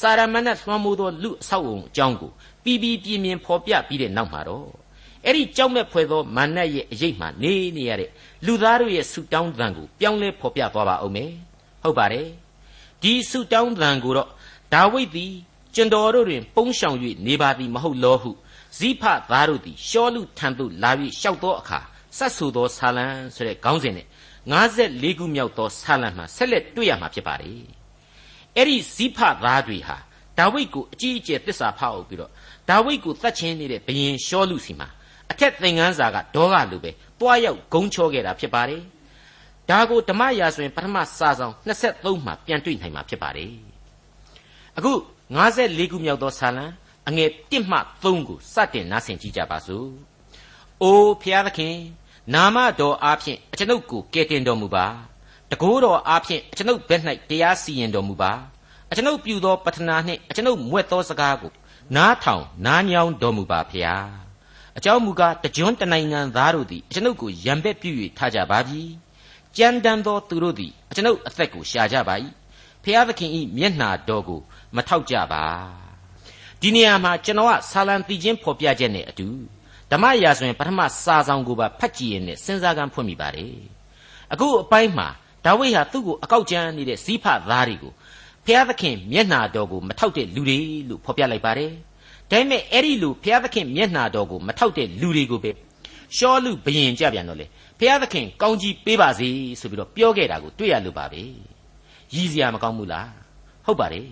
[0.00, 2.30] စာရမဏတ်လွှမ်းမိုးသောလူအဆောက်အုံအကြောင်းကို
[2.62, 4.83] ပြီးပြီးပြင်းပြင်းဖော်ပြပြီးတဲ့နောက်မှာတော့
[5.26, 8.10] အဲ့ဒီကြောက်မဲ့ဖွယ်သောမာနရဲ့အရေးမှနေနေရတဲ့
[8.46, 11.30] လူသားတို့ရဲ့ဆူတောင်းသံကိုပြောင်းလဲဖော်ပြသွားပါအောင်မယ်
[11.82, 12.28] ဟုတ်ပါတယ်
[13.02, 14.28] ဒီဆူတောင်းသံကိုတော့
[14.72, 15.32] ဒါဝိဒ်သည်
[15.74, 18.30] ကျွန်တော်တို့တွင် ပုန်းရှောင်၍နေပါသည်မဟုတ်လောဟု
[18.78, 21.80] ဇိဖသားတို့သည်ရှောလူထံသို့လာ၍လျှောက်သောအခါ
[22.16, 24.06] ဆက်ဆူသောဆာလံဆိုတဲ့ခေါင်းစဉ်နဲ့
[24.52, 27.62] 54ခုမြောက်သောဆာလံမှာဆက်လက်တွေ့ရမှာဖြစ်ပါတယ်။
[28.56, 29.96] အဲ့ဒီဇိဖသားတွေဟာ
[30.38, 32.30] ဒါဝိဒ်ကိုအကြီးအကျယ်တစ္ဆာဖောက်ပြီးတော့
[32.70, 34.88] ဒါဝိဒ်ကိုတတ်ချင်းနေတဲ့ဘယင်ရှောလူစီမှာ
[35.30, 38.82] အထက်သင်္ကန်းစာကဒေါကလိုပဲတွားရောက်ဂုံချောခဲ့တာဖြစ်ပါတယ်။
[39.70, 43.52] ဒါကိုဓမ္မရာဆိုရင်ပထမစာဆောင်23မှာပြန်တွေ့နိုင်မှာဖြစ်ပါတယ်။
[44.78, 44.92] အခု
[45.42, 46.64] 54ခုမြောက်သောဆာလံ
[47.08, 49.88] အငယ်1မှ3ကိုစတင်နားဆင်ကြကြပါစို့။
[50.82, 51.76] အိုဖျားသခင်
[52.34, 54.86] နာမတော်အားဖြင့်အကျွန်ုပ်ကိုကယ်တင်တော်မူပါ
[55.50, 58.32] တကိုးတော်အားဖြင့်အကျွန်ုပ်ဘက်၌တရားစီရင်တော်မူပါ
[58.90, 61.52] အကျွန်ုပ်ပြုသောပတ္ထနာနှင့်အကျွန်ုပ်မွဲ့သောစကားကို
[61.96, 64.23] နားထောင်နားညောင်းတော်မူပါဖျား
[64.78, 68.80] အကြောင်းမူကားတကြွတနိုင်ငံသားတို့သည်အကျွန်ုပ်ကိုရံပက်ပြု၍ထားကြပါပြီ
[69.56, 72.14] ကြမ်းတမ်းသောသူတို့သည်အကျွန်ုပ်အသက်ကိုရှာကြပါ၏
[72.82, 74.40] ဖျားသခင်၏မျက်နှာတော်ကို
[74.76, 75.44] မထောက်ကြပါ
[76.60, 79.26] ဒီနေရာမှာကျွန်တော်ကဆာလံတီချင်းဖော်ပြချက်နဲ့အတူ
[79.90, 83.56] ဓမ္မရာဆိုရင်ပထမစာဆောင်ကိုပါဖတ်ကြည့်ရင်စဉ်းစားကမ်းဖွင့်မိပါတယ်
[84.32, 85.08] အခုအပိုင်းမှာ
[85.44, 87.92] ဒါဝိဒ်ဟာသူ့ကိုအကောက်ကျမ်းနေတဲ့ဇိဖသားတွေကို
[88.46, 90.58] ဖျားသခင်မျက်နှာတော်ကိုမထောက်တဲ့လူတွေ
[90.88, 91.72] လို့ဖော်ပြလိုက်ပါတယ်
[92.30, 95.50] ဒါပေမဲ့အဲ့ဒီလူဖျားသခင်မျက်နှာတော်ကိုမထောက်တဲ့လူတွေကိုပဲ
[96.16, 97.46] ရှောလူဘယင်ကြပြန်တော့လေ
[97.78, 99.28] ဖျားသခင်ကောင်းကြီးပေးပါစေ
[99.60, 101.22] ဆိုပြီးတော့ပြောခဲ့တာကိုတွေ့ရလို့ပါပဲ
[102.14, 103.08] ရည်စရာမကောင်းဘူးလား
[103.64, 104.08] ဟုတ်ပါတယ်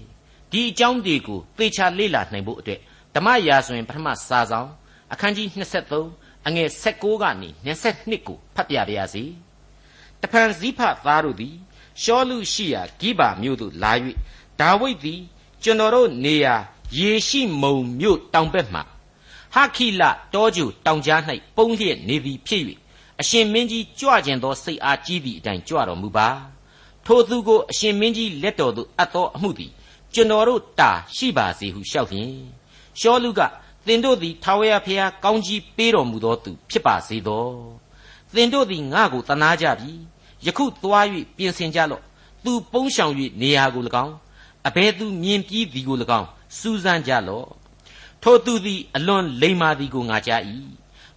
[0.53, 2.81] ဒီအကြောင်းတွေကိုသေချာလေ့လာနိုင်ဖို့အတွက်
[3.14, 4.68] ဓမ္မရာဆိုရင်ပထမစာဆောင်
[5.12, 5.48] အခန်းကြီး
[5.96, 9.25] 23အငယ်16ကနေ22ကိုဖတ်ပြပါရစေ
[10.20, 11.55] တဖန်ဇိဖသားတို့သည်
[12.03, 13.92] ရှောလူရှိရာဂိဗာမြို့သို့လာ၍
[14.61, 15.20] ဒါဝိဒ်သည်
[15.62, 16.55] ကျွန်တော်တို့နေရာ
[16.96, 18.81] ယေရှိမုန်မြို့တောင်ဘက်မှ
[19.55, 20.02] ဟခိလ
[20.35, 21.20] တောကျူတောင်ကြား၌
[21.57, 22.62] ပုံလျက်နေသည်ဖြစ်၍
[23.20, 26.28] အရှင်မင်းကြီးကြွကျင်သောစိတ်အားကြီးသည့်အတိုင်းကြွတော်မူပါ
[27.07, 29.70] ထိုသူကိုအရှင်မင်းကြီးလက်တော်သို့အပ်သောအမှုသည်
[30.14, 32.33] ကျွန်တော်တို့တာရှိပါစေဟုလျှောက်လျင်
[33.00, 33.40] ရှောလူက
[33.87, 37.46] သင်တို့သည်ထာဝရဘုရားကောင်းကြီးပေးတော်မူသောသူဖြစ်ပါစေသော
[38.35, 39.92] သင်တို့သည်ငါ့ကိုတနာကြပြီ
[40.46, 42.02] ယခုသွား၍ပြင်ဆင်ကြလော့
[42.44, 44.14] သူပုန်းရှောင်၍နေရာကို၎င်း
[44.68, 46.28] အဘဲသူမြင်ပြီးသည်ကို၎င်း
[46.59, 47.49] စူးစမ်းကြလော့
[48.23, 50.43] ထိုသူသည်အလွန်လိမ္မာသည်ကိုငါကြား၏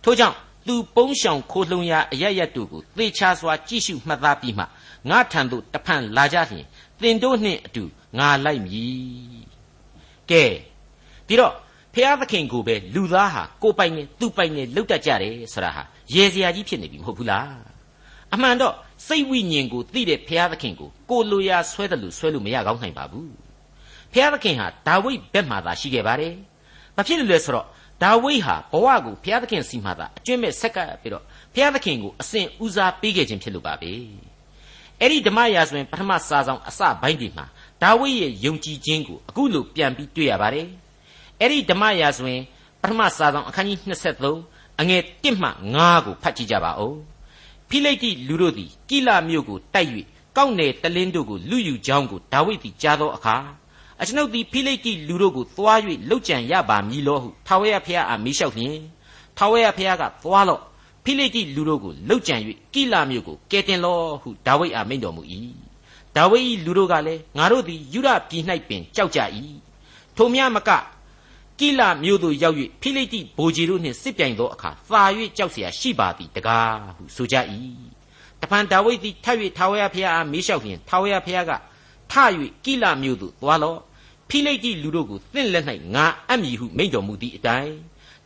[0.04, 0.36] ထို့ကြောင့်
[0.68, 4.64] သူပုန်းရှောင်ခိုလှုံရာအရရတ်တို့ကိုသေချာစွာကြည့်ရှုမှတ်သားပြီးမှ
[5.10, 6.66] ငါထံသို့တဖန်လာကြလျင်
[7.02, 7.84] သင်တို့နှင့်အတူ
[8.20, 9.46] ငါလိုက်မည်
[10.32, 10.44] ကဲ
[11.28, 11.54] ပြီးတော့
[11.94, 15.84] ဖျားသခင်ကိုပဲလူသားဟာကိုပိုင်နဲ့သူ့ပိုင်နဲ့လှုပ်တတ်ကြတယ်ဆိုတာဟာ
[16.16, 17.58] ရေစရာကြီးဖြစ်နေပြီမဟုတ်ဘူးလား
[18.34, 18.74] အမှန်တော့
[19.08, 23.45] စိတ်ဝိညာဉ်ကိုသိတဲ့ဘုရားသခင်ကိုကိုလိုရာဆွဲတယ်လို့ဆွဲလို့မရကောင်းနိုင်ပါဘူး
[24.14, 26.34] ဘုရားသခင်ဟာဒါဝိဒ်ဘက်မှသာရှိခဲ့ပါတယ်
[26.96, 27.66] ဘာဖြစ်လို့လဲဆိုတော့
[28.04, 33.92] ဒါဝိဒ်ဟာဘဝကိုဘုရားသခင်စီမှသာအကျွင့်မဲ့ဆက်ကပ်ပြီးတော့ဘုရားသခင်ကိုအစဉ်ဦးစားပေးခဲ့ခြင်းဖြစ်လို့ပါပဲ
[35.00, 37.46] အဲ့ဒီဓမ္မရာဆိုရင်ပထမစာဆောင်အစပိုင်းဒီမှာ
[37.82, 40.68] ဒါဝိဒ်ရဲ့ယုံကြည်ခြင်းကိုအခုလိုပြန်ပြီးတွေ့ရပါတယ်
[41.40, 42.44] အဲ့ဒီဓမ္မရာဆိုရင်
[42.82, 43.80] ပထမစာဆောင်အခန်းကြီး
[44.30, 46.96] 23အငယ်1မှ9ကိုဖတ်ကြည့်ကြပါဦး
[47.70, 49.90] ဖိလိတိလူတို့သည်ကိလမြို့ကိုတိုက်၍
[50.38, 53.36] ကောက်နယ်တလင်းတို့ကိုလူယူကြောင်းကိုဒါဝိဒ်သည်ကြားသောအခါ
[54.01, 58.77] အကျွန်ုပ်သည်ဖိလိတိလူတို့ကိုသွား၍လှုပ်ကြံရပါမည်လောဟုထာဝရဘုရားအားမေးလျှောက်လျင်
[59.37, 60.63] ထာဝရဘုရားကသွားလော့
[61.05, 62.37] ဖိလိတိလူတို့ကိုလှုပ်ကြံ၍
[62.75, 65.23] ကိလမြို့ကိုကယ်တင်လော့ဟုဒါဝိဒ်အားမိန့်တော်မူ၏
[66.17, 69.21] ဒါဝိဒ်၏လူတို့ကလည်းငါတို့သည်ယူရပြည်၌ပင်ကြောက်ကြ၏
[70.17, 70.71] ထိုမြမက
[71.61, 75.03] ကိလမြို့သို့ရောက်၍ဖိလိတိဗိုလ်ကြီးတို့နှင့်စစ်ပြိုင်သောအခါသာ၍
[75.37, 77.37] ကြောက်เสียရှိပါသည်တကားဟုဆိုကြ၏
[78.41, 81.53] တဖန်ဒါဝိဒ်သည်ထပ်၍ထာဝရဘုရားအားမေးလျှောက်လျင်ထာဝရဘုရားက
[82.12, 82.14] ထ၍
[82.66, 83.80] ကိလမြို့သို့သွားလော့
[84.30, 85.66] ဖိလိတိလူတို့ကိုသင့်လက်၌
[85.96, 87.76] ငါအပ်မည်ဟုမိန့်တော်မူသည့်အတိုင်း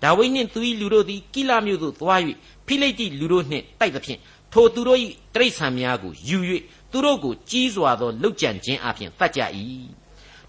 [0.04, 2.20] ဒါဝိဒ်နှင့်သူ၏လူတို့သည်ကိလမြို့သို့သွား၍
[2.68, 4.20] ဖိလိတိလူတို့နှင့်တိုက်သဖြင့်
[4.54, 5.00] ထိုသူတို့၏
[5.36, 6.38] တိရစ္ဆာန်များကိုယူ၍
[6.92, 9.42] သူတို့ကိုကြီးစွာသောလှုပ်ကြံခြင်းအပြင်သတ်ကြ၏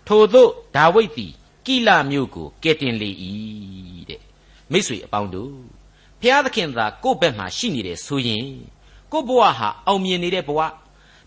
[0.07, 1.33] ထိုသို့ဒါဝိဒ်သည်
[1.67, 3.11] ကိလမြို့ကိုကယ်တင်လေ၏
[4.09, 4.21] တဲ့
[4.73, 5.55] မိတ်ဆွေအပေါင်းတို့
[6.21, 8.47] ဖျားသခင်သာကိုယ့်ဘက်မှာရှိနေတယ်ဆိုရင်
[9.13, 10.61] ကိုယ့်ဘဝဟာအောင်မြင်နေတဲ့ဘဝ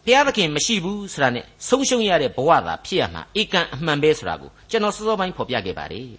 [0.05, 6.09] ဖျားသခင်မရှိဘူးဆိုတာနဲ့ဆုံးရှုံးရတဲ့ဘဝသာဖြစ်ရမှာအေကံအမှန်ပဲဆိုတာကိုကျွန်တော်စောစောပိုင်းဖော်ပြခဲ့ပါတယ်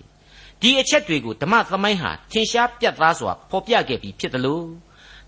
[0.60, 4.66] ဒီအချက်တွေကိုဓမ္မသမိုင်းဟာထင်ရှားပြတ်သားစွာဖော်ပြခဲ့ပြီးဖြစ်တယ်လို့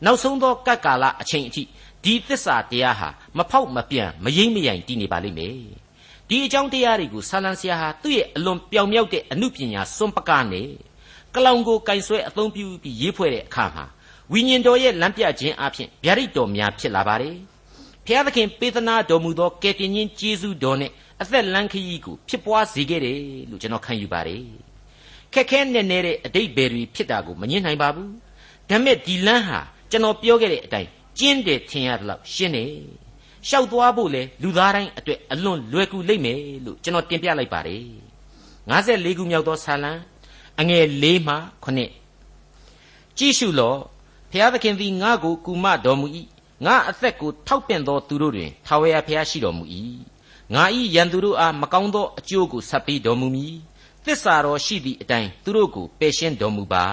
[0.04, 1.62] နောက်ဆုံးသောကပ်ကာလအချိန်အထိ
[2.04, 5.58] ဒီသစ္စာတရားဟာမဖောက်မပြန်မယိမ့်မယိုင်တည်နေပါလိမ့်မယ်
[6.28, 10.68] ဒီအကြောင်းတရားတွေကိုဆာလံဆရာဟာသူ့ရဲ့အလွန်ပြောင်မြောက်တဲ့အမှုပညာစွန့်ပကားနဲ့
[11.34, 13.84] ကလောင်ကိုကင်ဆွဲအသုံးပြုပြီးရေးဖွဲ့တဲ့အခါမှာ
[14.32, 17.36] ဝိညာဉ်တော်ရဲ့လမ်းပြခြင်းအပြင်ဗျာဒိတ်တော်များဖြစ်လာပါတယ်။
[18.06, 20.90] ဘုရားသခင်ပေးသနာတော်မူသောကယ်တင်ရှင်ကျေးဇူးတော်နဲ့
[21.22, 23.18] အသက်လမ်းခရီးကိုဖြစ်ပွားစေခဲ့တယ်
[23.50, 24.42] လို့ကျွန်တော်ခံယူပါတယ်။
[25.32, 28.08] ခက်ခဲနဲ့နဲ့တဲ့အတိတ်ဘယ်တွေဖြစ်တာကိုမငြင်းနိုင်ပါဘူး။
[28.70, 30.88] ဒါပေမဲ့ဒီလမ်းဟာကျွန်တော်ပြောခဲ့တဲ့အတိုင်း
[31.18, 32.70] ကျင်းတယ်ထင်ရတဲ့လောက်ရှင်းတယ်။
[33.48, 37.82] ရှောက်သွားဖို့လေလူသားတိုင်းအတွက်အလွန်လွယ်ကူလိမ့်မယ်လို့ကျွန်တော်တင်ပြလိုက်ပါတယ်
[38.70, 39.92] 54ခုမြောက်သောဆာလံ
[40.60, 43.78] အငယ်၄မှ9ကြည့်ရှုလော့
[44.30, 46.06] ဖျားသခင်သည်ငါ့ကိုကူမတော်မူ၏
[46.64, 49.64] ငါအသက်ကိုထောက်ပင့်သောသူတို့တွင်ထာဝရဘုရားရှိတော်မူ၏
[50.54, 53.54] ငါဤရန်သူတို့အားမကောင်းသောအကျိုးကိုဆက်ပေးတော်မူမည်
[54.04, 56.84] သစ္စာတော်ရှိသည့်အတိုင်းသူတို့ကိုပယ်ရှင်းတော်မူပါ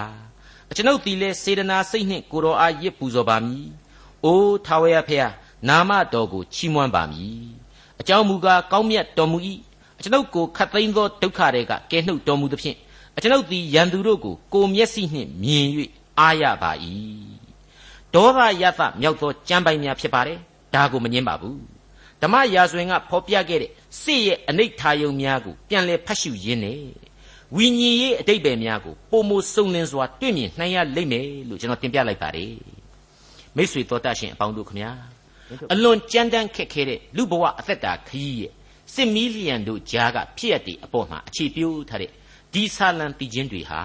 [0.70, 3.66] အကျွန်ုပ်သည်လည်းစေတနာစိတ်နှင့်ကိုတော်အားရစ်ပူဇော်ပါမည်
[4.24, 5.32] အိုးထာဝရဘုရား
[5.68, 7.38] နာမတော်ကိုချီးမွမ်းပါမည်
[8.00, 9.38] အကြောင်းမူကားကောင်းမြတ်တော်မူ၏
[9.98, 12.76] အကျွန်ုပ်ကိုခတ်သိမ်းသောဒုက္ခတွေကကယ်နှုတ်တော်မူသဖြင့်
[13.16, 15.66] အကျွန်ုပ်သည်ရန်သူတို့ကိုကိုမျက်စိနှင့်မြင်၍
[16.18, 16.72] အားရပါ၏
[18.14, 20.38] ဒေါသယသမြောက်သောကြမ်းပိုင်များဖြစ်ပါတယ်
[20.74, 21.58] ဒါကိုမငင်းပါဘူး
[22.22, 23.70] ဓမ္မရာဇဝင်ကဖော်ပြခဲ့တဲ့
[24.02, 26.80] စစ်ရဲ့အနိဋ္ဌာယုံများကိုပြန်လည်ဖတ်ရှုရင်းနဲ့
[27.56, 32.54] ဝိညာဉ်ရေးအတိတ်ပဲများကိုပုံမစုံလင်စွာတွေ့မြင်နိုင်ရလိမ့်မယ်လို့ကျွန်တော်တင်ပြလိုက်ပါတယ်
[33.56, 34.90] မိတ်ဆွေတော်တတ်ရှင်အပေါင်းတို့ခမညာ
[35.72, 38.52] အလွန်ကြမ်းတမ်းခက်ခဲတဲ့လူဘဝအသက်တာခရီးရဲ့
[38.94, 42.10] စစ်မီလီယံတို့ကြားကဖြစ်ရတဲ့အပေါ်မှာအခြေပြုထားတဲ့
[42.52, 43.80] ဒီဆာလံတည်ခြင်းတွေဟာ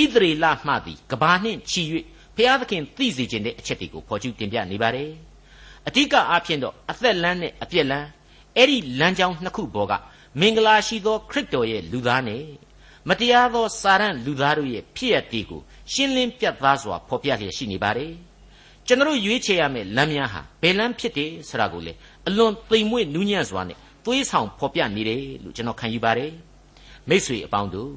[0.00, 1.82] ဣသရေလမှသည်ကဘာနှင့်ချီ၍
[2.36, 5.10] ဘုရားသခင်သိစေခြင်းတဲ့အချက်တွေကိုဖော်ကျူးတင်ပြနေပါတယ်
[5.88, 8.08] အဓိကအားဖြင့်တော့အသက်လမ်းနဲ့အပြက်လမ်း
[8.56, 9.92] အဲ့ဒီလမ်းကြောင်းနှစ်ခုပေါ်က
[10.40, 12.42] မင်္ဂလာရှိသောခရစ်တော်ရဲ့လူသားနဲ့
[13.08, 15.60] မတရားသောစာရန်လူသားတို့ရဲ့ဖြစ်ရတဲ့ကို
[15.92, 18.12] ရှင်းလင်းပြတ်သားစွာဖော်ပြလျက်ရှိနေပါတယ်
[18.86, 21.92] ကျွန်တော်ရွေးချယ်ရမယ့်လမ်းများဟာဘယ်လမ်းဖြစ်တယ်ဆိုတာကိုလေ
[22.28, 26.32] အလွန်သိမ်မွေ့နူးညံ့စွာနဲ့သွေးဆောင်ဖော်ပြနေတယ်လို့ကျွန်တော်ခံယူပါတယ်
[27.08, 27.92] မိษွေအပေါင်းတို့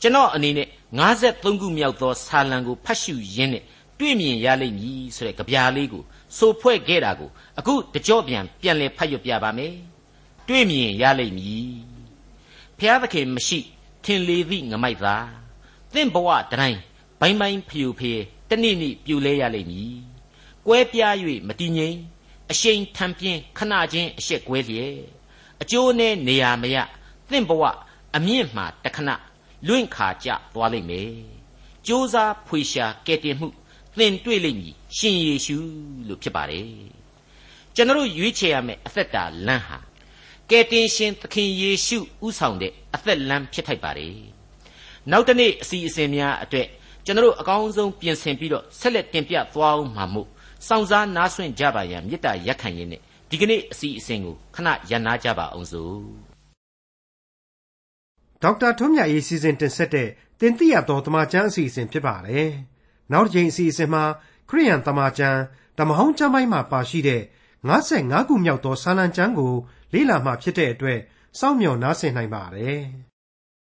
[0.00, 3.64] ကျွန်တော်အနေနဲ့ 53ခုမြောက်သောဆာလံကိုဖတ်ရှုရင်းနဲ့
[3.98, 6.02] တွေ့မြင်ရလိမ့်မည်ဆိုတဲ့ကြပြားလေးကို
[6.38, 9.74] ဆိုဖွဲ့ခဲ့တာကိုအခုတကြော့ပြန်ပြန်လည်ဖတ်ရပြပါမယ်
[10.48, 11.70] တွေ့မြင်ရလိမ့်မည်
[12.78, 13.58] ဖျားသခင်မရှိ
[14.04, 15.16] ထင်လေသည့်ငမိုက်သာ
[15.94, 16.78] သင့်ဘဝတိုင်း
[17.20, 18.12] ဘိုင်းဘိုင်းဖျူဖျေ
[18.50, 19.96] တနေ့နေ့ပြူလဲရလိမ့်မည်
[20.66, 21.14] ကွဲပြား၍
[21.48, 21.96] မတည်ငြိမ်
[22.50, 24.96] အရှိန်ထံပြင်းခဏချင်းအရှက်ကွဲလျက်
[25.62, 26.76] အကျိုးနဲ့နေရာမရ
[27.30, 27.62] သင့်ဘဝ
[28.16, 29.10] အမြင့်မှတခဏ
[29.66, 31.10] လွင့်ခါကြသွားလိမ့်မယ်
[31.86, 33.48] ကြိုးစားဖွေရှာကဲတင်မှု
[33.96, 35.56] သင်တွေ့လိမ့်မည်ရှင်ယေရှု
[36.08, 36.68] လို့ဖြစ်ပါတယ်
[37.74, 39.78] ကျွန်တော်ရွေးချယ်ရမယ့်အသက်တာလမ်းဟာ
[40.50, 44.16] ကယ်တင်ရှင်သခင်ယေရှုဥဆောင်တဲ့အသက်လမ်းဖြစ်ထိုက်ပါတယ်
[45.10, 46.68] နောက်တနေ့အစီအစဉ်များအတွက်
[47.04, 50.28] ကျွန်တော်အကောင်းဆုံးပြင်ဆင်ပြီးတော့ဆက်လက်တင်ပြသွားအောင်မှာမို့
[50.66, 53.00] စောင့်စားနားဆွင့်ကြပါရန်မေတ္တာရက်ခံရင်းနဲ့
[53.30, 56.25] ဒီကနေ့အစီအစဉ်ကိုခဏရန်နာကြပါအောင်စို့
[58.46, 60.08] ဒေါက်တာထွန်းမြတ်ရေးစီစဉ်တင်ဆက်တဲ့
[60.40, 62.50] တင်ပြတော်တမချန်းအစီအစဉ်ဖြစ်ပါတယ်
[63.12, 64.04] နောက်တစ်ချိန်အစီအစဉ်မှာ
[64.48, 65.40] ခရိယန်တမချန်း
[65.78, 67.22] ဓမ္မဟောင်းကျမ်းပိုင်းမှာပါရှိတဲ့
[67.76, 69.54] 55ခုမြောက်သောစာလံကျမ်းကို
[69.92, 70.98] လေ့လာမှဖြစ်တဲ့အတွက်
[71.38, 72.80] စောင့်မျှော်နားဆင်နိုင်ပါတယ်